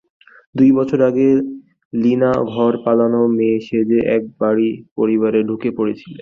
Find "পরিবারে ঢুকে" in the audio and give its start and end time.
4.97-5.69